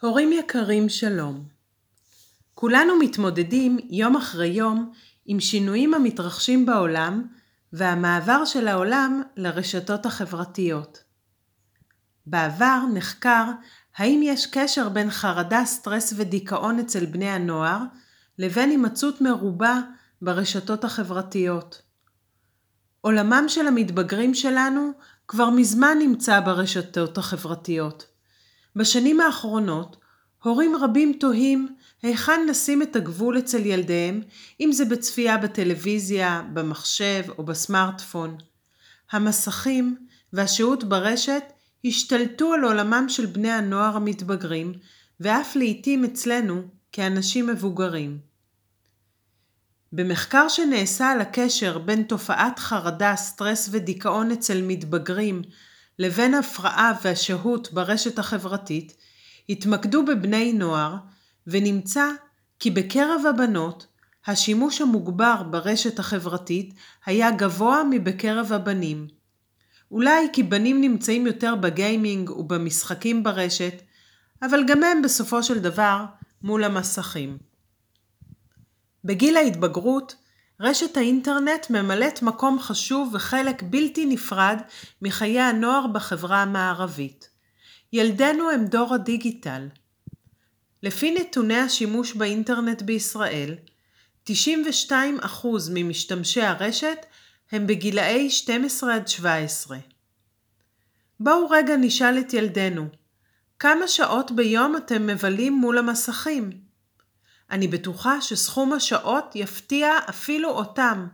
הורים 0.00 0.32
יקרים 0.32 0.88
שלום. 0.88 1.44
כולנו 2.54 2.98
מתמודדים 2.98 3.78
יום 3.90 4.16
אחרי 4.16 4.48
יום 4.48 4.92
עם 5.26 5.40
שינויים 5.40 5.94
המתרחשים 5.94 6.66
בעולם 6.66 7.22
והמעבר 7.72 8.44
של 8.44 8.68
העולם 8.68 9.22
לרשתות 9.36 10.06
החברתיות. 10.06 11.04
בעבר 12.26 12.80
נחקר 12.94 13.44
האם 13.96 14.20
יש 14.22 14.46
קשר 14.46 14.88
בין 14.88 15.10
חרדה, 15.10 15.64
סטרס 15.64 16.12
ודיכאון 16.16 16.78
אצל 16.78 17.06
בני 17.06 17.30
הנוער 17.30 17.78
לבין 18.38 18.70
הימצאות 18.70 19.20
מרובה 19.20 19.80
ברשתות 20.22 20.84
החברתיות. 20.84 21.82
עולמם 23.00 23.44
של 23.48 23.66
המתבגרים 23.66 24.34
שלנו 24.34 24.90
כבר 25.28 25.50
מזמן 25.50 25.98
נמצא 25.98 26.40
ברשתות 26.40 27.18
החברתיות. 27.18 28.15
בשנים 28.76 29.20
האחרונות 29.20 29.96
הורים 30.42 30.76
רבים 30.76 31.12
תוהים 31.20 31.76
היכן 32.02 32.46
לשים 32.46 32.82
את 32.82 32.96
הגבול 32.96 33.38
אצל 33.38 33.66
ילדיהם, 33.66 34.22
אם 34.60 34.72
זה 34.72 34.84
בצפייה 34.84 35.38
בטלוויזיה, 35.38 36.42
במחשב 36.52 37.22
או 37.38 37.42
בסמארטפון. 37.42 38.36
המסכים 39.12 39.96
והשהות 40.32 40.84
ברשת 40.84 41.42
השתלטו 41.84 42.52
על 42.52 42.64
עולמם 42.64 43.04
של 43.08 43.26
בני 43.26 43.50
הנוער 43.50 43.96
המתבגרים, 43.96 44.72
ואף 45.20 45.56
לעיתים 45.56 46.04
אצלנו 46.04 46.62
כאנשים 46.92 47.46
מבוגרים. 47.46 48.18
במחקר 49.92 50.48
שנעשה 50.48 51.10
על 51.10 51.20
הקשר 51.20 51.78
בין 51.78 52.02
תופעת 52.02 52.58
חרדה, 52.58 53.16
סטרס 53.16 53.68
ודיכאון 53.72 54.30
אצל 54.30 54.62
מתבגרים 54.62 55.42
לבין 55.98 56.34
הפרעה 56.34 56.92
והשהות 57.02 57.72
ברשת 57.72 58.18
החברתית, 58.18 58.96
התמקדו 59.48 60.04
בבני 60.04 60.52
נוער, 60.52 60.96
ונמצא 61.46 62.06
כי 62.58 62.70
בקרב 62.70 63.22
הבנות 63.28 63.86
השימוש 64.26 64.80
המוגבר 64.80 65.42
ברשת 65.50 65.98
החברתית 65.98 66.74
היה 67.06 67.30
גבוה 67.30 67.82
מבקרב 67.90 68.52
הבנים. 68.52 69.08
אולי 69.90 70.28
כי 70.32 70.42
בנים 70.42 70.80
נמצאים 70.80 71.26
יותר 71.26 71.54
בגיימינג 71.54 72.30
ובמשחקים 72.30 73.22
ברשת, 73.22 73.82
אבל 74.42 74.64
גם 74.66 74.84
הם 74.84 75.02
בסופו 75.02 75.42
של 75.42 75.58
דבר 75.58 76.04
מול 76.42 76.64
המסכים. 76.64 77.38
בגיל 79.04 79.36
ההתבגרות, 79.36 80.14
רשת 80.60 80.96
האינטרנט 80.96 81.70
ממלאת 81.70 82.22
מקום 82.22 82.58
חשוב 82.60 83.10
וחלק 83.14 83.62
בלתי 83.62 84.06
נפרד 84.06 84.60
מחיי 85.02 85.40
הנוער 85.40 85.86
בחברה 85.86 86.42
המערבית. 86.42 87.30
ילדינו 87.92 88.50
הם 88.50 88.66
דור 88.66 88.94
הדיגיטל. 88.94 89.68
לפי 90.82 91.14
נתוני 91.14 91.56
השימוש 91.56 92.12
באינטרנט 92.12 92.82
בישראל, 92.82 93.54
92% 94.28 94.32
ממשתמשי 95.74 96.42
הרשת 96.42 97.06
הם 97.52 97.66
בגילאי 97.66 98.30
12 98.30 98.94
עד 98.94 99.08
17. 99.08 99.78
בואו 101.20 101.48
רגע 101.50 101.76
נשאל 101.76 102.18
את 102.18 102.34
ילדינו, 102.34 102.88
כמה 103.58 103.88
שעות 103.88 104.30
ביום 104.30 104.76
אתם 104.76 105.06
מבלים 105.06 105.52
מול 105.52 105.78
המסכים? 105.78 106.65
אני 107.50 107.68
בטוחה 107.68 108.20
שסכום 108.20 108.72
השעות 108.72 109.32
יפתיע 109.34 109.90
אפילו 110.08 110.50
אותם. 110.50 111.06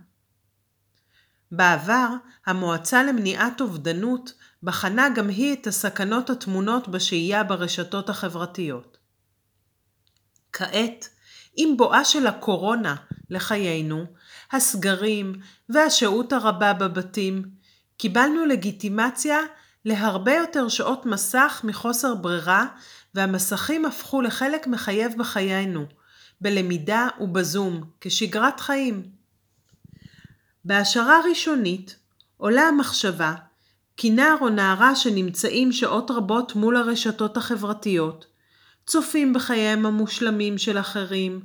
בעבר, 1.53 2.09
המועצה 2.47 3.03
למניעת 3.03 3.61
אובדנות 3.61 4.33
בחנה 4.63 5.09
גם 5.09 5.29
היא 5.29 5.53
את 5.53 5.67
הסכנות 5.67 6.31
הטמונות 6.31 6.89
בשהייה 6.89 7.45
ברשתות 7.45 8.11
החברתיות. 8.11 8.99
כעת, 10.53 11.09
עם 11.57 11.77
בואה 11.77 12.05
של 12.05 12.27
הקורונה 12.27 12.95
לחיינו, 13.31 14.05
הסגרים 14.53 15.35
והשהות 15.69 16.33
הרבה 16.33 16.73
בבתים, 16.73 17.45
קיבלנו 17.97 18.47
לגיטימציה 18.47 19.39
להרבה 19.85 20.33
יותר 20.33 20.69
שעות 20.69 21.07
מסך 21.07 21.61
מחוסר 21.65 22.15
ברירה, 22.15 22.67
והמסכים 23.15 23.85
הפכו 23.85 24.23
לחלק 24.23 24.67
מחייב 24.67 25.13
בחיינו, 25.19 25.87
בלמידה 26.43 27.09
ובזום, 27.21 27.85
כשגרת 28.01 28.61
חיים. 28.61 29.03
בהשערה 30.65 31.21
ראשונית 31.31 31.97
עולה 32.37 32.63
המחשבה 32.63 33.35
כי 33.97 34.11
נער 34.11 34.37
או 34.41 34.49
נערה 34.49 34.97
שנמצאים 34.97 35.73
שעות 35.73 36.11
רבות 36.11 36.57
מול 36.57 36.77
הרשתות 36.77 37.37
החברתיות, 37.37 38.27
צופים 38.87 39.33
בחייהם 39.33 39.87
המושלמים 39.87 40.59
של 40.59 40.79
אחרים, 40.79 41.41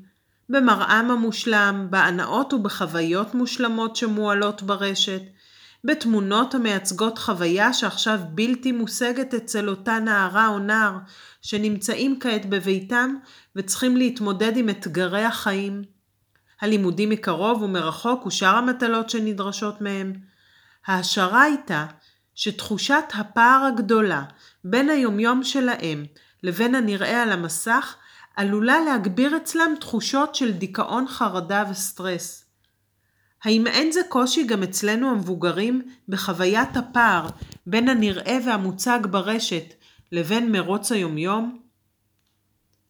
במראם 0.49 1.11
המושלם, 1.11 1.87
בהנאות 1.89 2.53
ובחוויות 2.53 3.35
מושלמות 3.35 3.95
שמועלות 3.95 4.63
ברשת, 4.63 5.21
בתמונות 5.87 6.55
המייצגות 6.55 7.17
חוויה 7.17 7.73
שעכשיו 7.73 8.19
בלתי 8.29 8.71
מושגת 8.71 9.33
אצל 9.33 9.69
אותה 9.69 9.99
נערה 9.99 10.47
או 10.47 10.59
נער 10.59 10.97
שנמצאים 11.41 12.19
כעת 12.19 12.45
בביתם 12.45 13.15
וצריכים 13.55 13.97
להתמודד 13.97 14.57
עם 14.57 14.69
אתגרי 14.69 15.23
החיים, 15.23 15.83
הלימודים 16.61 17.09
מקרוב 17.09 17.61
ומרחוק 17.61 18.25
ושאר 18.25 18.55
המטלות 18.55 19.09
שנדרשות 19.09 19.81
מהם. 19.81 20.13
ההשערה 20.87 21.41
הייתה 21.41 21.85
שתחושת 22.35 23.03
הפער 23.13 23.63
הגדולה 23.65 24.23
בין 24.63 24.89
היומיום 24.89 25.43
שלהם 25.43 26.05
לבין 26.43 26.75
הנראה 26.75 27.23
על 27.23 27.31
המסך 27.31 27.95
עלולה 28.35 28.79
להגביר 28.85 29.37
אצלם 29.37 29.75
תחושות 29.79 30.35
של 30.35 30.51
דיכאון, 30.51 31.07
חרדה 31.07 31.63
וסטרס. 31.71 32.46
האם 33.43 33.67
אין 33.67 33.91
זה 33.91 34.01
קושי 34.09 34.43
גם 34.43 34.63
אצלנו 34.63 35.09
המבוגרים 35.09 35.81
בחוויית 36.09 36.77
הפער 36.77 37.27
בין 37.65 37.89
הנראה 37.89 38.37
והמוצג 38.45 38.99
ברשת 39.11 39.73
לבין 40.11 40.51
מרוץ 40.51 40.91
היומיום? 40.91 41.59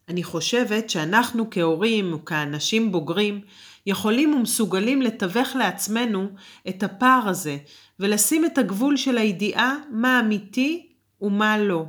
אני 0.10 0.24
חושבת 0.24 0.90
שאנחנו 0.90 1.48
כהורים 1.52 2.14
וכאנשים 2.14 2.92
בוגרים 2.92 3.42
יכולים 3.86 4.34
ומסוגלים 4.34 5.02
לתווך 5.02 5.56
לעצמנו 5.56 6.30
את 6.70 6.84
הפער 6.84 7.28
הזה 7.28 7.58
ולשים 8.00 8.46
את 8.46 8.58
הגבול 8.58 8.98
של 8.98 9.18
הידיעה 9.18 9.76
מה 9.92 10.20
אמיתי 10.20 10.88
ומה 11.22 11.58
לא. 11.58 11.86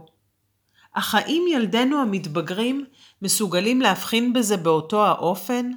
אך 0.92 1.14
האם 1.14 1.44
ילדינו 1.52 2.02
המתבגרים 2.02 2.84
מסוגלים 3.22 3.80
להבחין 3.80 4.32
בזה 4.32 4.56
באותו 4.56 5.06
האופן? 5.06 5.70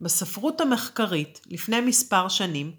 בספרות 0.00 0.60
המחקרית, 0.60 1.40
לפני 1.46 1.80
מספר 1.80 2.28
שנים, 2.28 2.72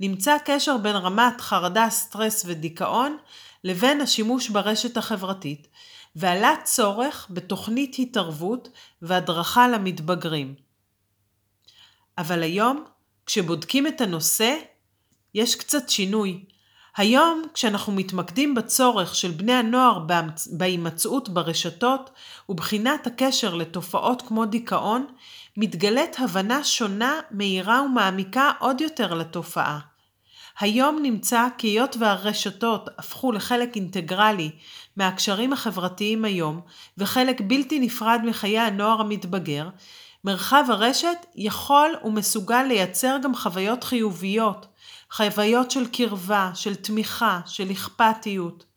נמצא 0.00 0.36
קשר 0.44 0.76
בין 0.76 0.96
רמת 0.96 1.40
חרדה, 1.40 1.90
סטרס 1.90 2.44
ודיכאון 2.46 3.16
לבין 3.64 4.00
השימוש 4.00 4.48
ברשת 4.48 4.96
החברתית, 4.96 5.68
ועלה 6.16 6.54
צורך 6.64 7.26
בתוכנית 7.30 7.96
התערבות 7.98 8.68
והדרכה 9.02 9.68
למתבגרים. 9.68 10.54
אבל 12.18 12.42
היום, 12.42 12.84
כשבודקים 13.26 13.86
את 13.86 14.00
הנושא, 14.00 14.56
יש 15.34 15.54
קצת 15.54 15.88
שינוי. 15.88 16.44
היום, 16.96 17.42
כשאנחנו 17.54 17.92
מתמקדים 17.92 18.54
בצורך 18.54 19.14
של 19.14 19.30
בני 19.30 19.52
הנוער 19.52 20.06
בהימצאות 20.52 21.28
ברשתות 21.28 22.10
ובחינת 22.48 23.06
הקשר 23.06 23.54
לתופעות 23.54 24.22
כמו 24.22 24.44
דיכאון, 24.44 25.06
מתגלית 25.62 26.16
הבנה 26.18 26.64
שונה, 26.64 27.20
מהירה 27.30 27.82
ומעמיקה 27.82 28.52
עוד 28.58 28.80
יותר 28.80 29.14
לתופעה. 29.14 29.78
היום 30.60 30.98
נמצא 31.02 31.46
כי 31.58 31.66
היות 31.66 31.96
והרשתות 32.00 32.88
הפכו 32.98 33.32
לחלק 33.32 33.76
אינטגרלי 33.76 34.50
מהקשרים 34.96 35.52
החברתיים 35.52 36.24
היום, 36.24 36.60
וחלק 36.98 37.40
בלתי 37.40 37.78
נפרד 37.78 38.20
מחיי 38.24 38.58
הנוער 38.58 39.00
המתבגר, 39.00 39.68
מרחב 40.24 40.64
הרשת 40.68 41.26
יכול 41.36 41.90
ומסוגל 42.04 42.62
לייצר 42.62 43.16
גם 43.22 43.34
חוויות 43.34 43.84
חיוביות, 43.84 44.66
חוויות 45.12 45.70
של 45.70 45.86
קרבה, 45.86 46.50
של 46.54 46.74
תמיכה, 46.74 47.40
של 47.46 47.70
אכפתיות. 47.72 48.69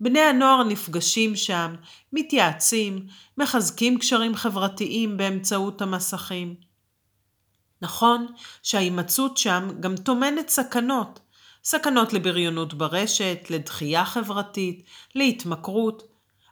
בני 0.00 0.20
הנוער 0.20 0.62
נפגשים 0.64 1.36
שם, 1.36 1.74
מתייעצים, 2.12 3.06
מחזקים 3.38 3.98
קשרים 3.98 4.34
חברתיים 4.34 5.16
באמצעות 5.16 5.82
המסכים. 5.82 6.54
נכון 7.82 8.26
שההימצאות 8.62 9.36
שם 9.36 9.68
גם 9.80 9.96
טומנת 9.96 10.48
סכנות, 10.48 11.20
סכנות 11.64 12.12
לבריונות 12.12 12.74
ברשת, 12.74 13.38
לדחייה 13.50 14.04
חברתית, 14.04 14.82
להתמכרות, 15.14 16.02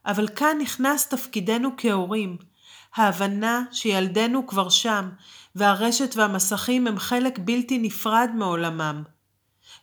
אבל 0.07 0.29
כאן 0.29 0.57
נכנס 0.61 1.09
תפקידנו 1.09 1.71
כהורים, 1.77 2.37
ההבנה 2.95 3.65
שילדינו 3.73 4.47
כבר 4.47 4.69
שם, 4.69 5.09
והרשת 5.55 6.17
והמסכים 6.17 6.87
הם 6.87 6.99
חלק 6.99 7.39
בלתי 7.39 7.79
נפרד 7.79 8.31
מעולמם. 8.35 9.03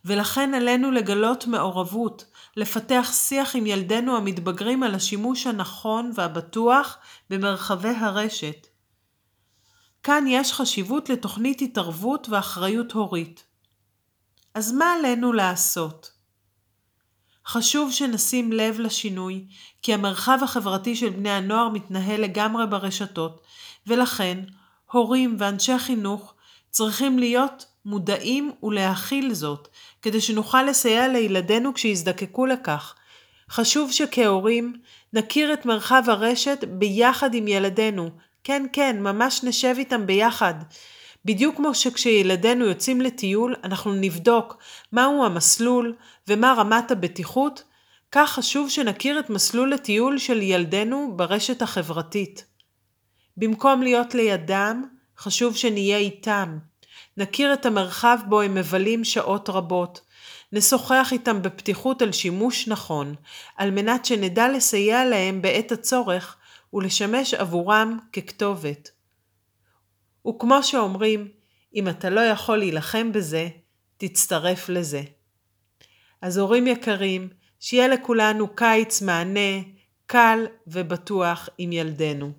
ולכן 0.06 0.54
עלינו 0.54 0.92
לגלות 0.92 1.48
מעורבות, 1.48 2.26
לפתח 2.58 3.10
שיח 3.14 3.56
עם 3.56 3.66
ילדינו 3.66 4.18
המתבגרים 4.18 4.84
על 4.84 4.96
השימוש 4.96 5.48
הנכון 5.48 6.12
והבטוח 6.16 6.98
במרחבי 7.30 7.90
הרשת. 7.90 8.68
כאן 10.04 10.26
יש 10.28 10.54
חשיבות 10.54 11.10
לתוכנית 11.10 11.62
התערבות 11.62 12.30
ואחריות 12.30 12.92
הורית. 12.92 13.44
אז 14.54 14.72
מה 14.72 14.94
עלינו 14.94 15.34
לעשות? 15.34 16.12
חשוב 17.48 17.92
שנשים 17.92 18.54
לב 18.54 18.80
לשינוי, 18.80 19.48
כי 19.82 19.94
המרחב 19.94 20.40
החברתי 20.44 20.96
של 20.96 21.10
בני 21.10 21.32
הנוער 21.32 21.70
מתנהל 21.70 22.22
לגמרי 22.22 22.68
ברשתות, 22.68 23.42
ולכן 23.88 24.40
הורים 24.92 25.36
ואנשי 25.40 25.80
חינוך 25.80 26.34
צריכים 26.70 27.20
להיות 27.20 27.66
מודעים 27.86 28.52
ולהכיל 28.64 29.34
זאת, 29.34 29.68
כדי 30.02 30.22
שנוכל 30.22 30.64
לסייע 30.64 31.08
לילדינו 31.08 31.74
כשיזדקקו 31.74 32.46
לכך. 32.46 32.96
חשוב 33.50 33.92
שכהורים 33.92 34.74
נכיר 35.14 35.54
את 35.54 35.66
מרחב 35.66 36.04
הרשת 36.08 36.64
ביחד 36.68 37.34
עם 37.34 37.48
ילדינו. 37.48 38.10
כן, 38.44 38.66
כן, 38.74 39.02
ממש 39.02 39.44
נשב 39.44 39.76
איתם 39.78 40.06
ביחד. 40.06 40.54
בדיוק 41.26 41.56
כמו 41.56 41.76
שכשילדינו 41.76 42.66
יוצאים 42.66 43.02
לטיול, 43.02 43.56
אנחנו 43.64 43.94
נבדוק 43.94 44.58
מהו 44.92 45.26
המסלול 45.26 45.96
ומה 46.28 46.54
רמת 46.58 46.92
הבטיחות, 46.92 47.64
כך 48.12 48.32
חשוב 48.32 48.70
שנכיר 48.70 49.20
את 49.20 49.30
מסלול 49.30 49.74
הטיול 49.74 50.18
של 50.18 50.42
ילדינו 50.42 51.14
ברשת 51.16 51.62
החברתית. 51.62 52.46
במקום 53.38 53.82
להיות 53.84 54.16
לידם, 54.16 54.84
חשוב 55.18 55.56
שנהיה 55.56 55.98
איתם. 55.98 56.71
נכיר 57.18 57.54
את 57.54 57.66
המרחב 57.66 58.18
בו 58.30 58.42
הם 58.42 58.56
מבלים 58.56 59.04
שעות 59.04 59.50
רבות. 59.50 60.02
נשוחח 60.52 61.10
איתם 61.12 61.42
בפתיחות 61.42 62.02
על 62.02 62.12
שימוש 62.12 62.68
נכון, 62.68 63.16
על 63.58 63.72
מנת 63.72 64.06
שנדע 64.06 64.50
לסייע 64.50 65.06
להם 65.06 65.42
בעת 65.42 65.72
הצורך 65.72 66.38
ולשמש 66.74 67.34
עבורם 67.34 67.98
ככתובת. 68.14 68.92
וכמו 70.28 70.64
שאומרים, 70.64 71.28
אם 71.76 71.88
אתה 71.88 72.10
לא 72.10 72.22
יכול 72.22 72.58
להילחם 72.58 73.12
בזה, 73.12 73.50
תצטרף 73.98 74.70
לזה. 74.70 75.02
אז 76.22 76.38
הורים 76.38 76.68
יקרים, 76.68 77.30
שיהיה 77.60 77.88
לכולנו 77.88 78.56
קיץ 78.56 79.02
מענה, 79.02 79.62
קל 80.06 80.46
ובטוח 80.68 81.50
עם 81.58 81.72
ילדינו. 81.72 82.32